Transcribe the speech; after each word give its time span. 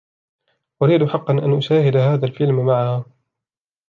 أريد 0.83 1.05
حقا 1.05 1.33
أن 1.33 1.57
أشاهد 1.57 1.95
هذا 1.97 2.25
الفيلم 2.25 2.65
معها. 2.65 3.05